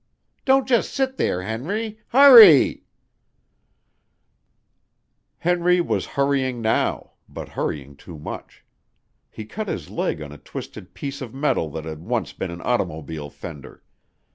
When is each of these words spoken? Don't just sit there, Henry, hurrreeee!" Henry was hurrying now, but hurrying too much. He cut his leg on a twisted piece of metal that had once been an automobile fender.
Don't 0.45 0.67
just 0.67 0.95
sit 0.95 1.17
there, 1.17 1.43
Henry, 1.43 1.99
hurrreeee!" 2.11 2.85
Henry 5.37 5.79
was 5.79 6.05
hurrying 6.17 6.59
now, 6.59 7.11
but 7.29 7.49
hurrying 7.49 7.95
too 7.95 8.17
much. 8.17 8.65
He 9.29 9.45
cut 9.45 9.67
his 9.67 9.91
leg 9.91 10.19
on 10.19 10.31
a 10.31 10.39
twisted 10.39 10.95
piece 10.95 11.21
of 11.21 11.35
metal 11.35 11.69
that 11.69 11.85
had 11.85 11.99
once 11.99 12.33
been 12.33 12.49
an 12.49 12.63
automobile 12.63 13.29
fender. 13.29 13.83